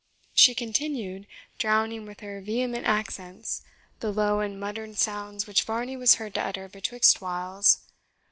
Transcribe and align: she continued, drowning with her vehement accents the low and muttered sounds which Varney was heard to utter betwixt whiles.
she 0.33 0.55
continued, 0.55 1.27
drowning 1.59 2.07
with 2.07 2.21
her 2.21 2.41
vehement 2.41 2.87
accents 2.87 3.61
the 3.99 4.11
low 4.11 4.39
and 4.39 4.59
muttered 4.59 4.97
sounds 4.97 5.45
which 5.45 5.61
Varney 5.61 5.95
was 5.95 6.15
heard 6.15 6.33
to 6.33 6.43
utter 6.43 6.67
betwixt 6.67 7.21
whiles. 7.21 7.81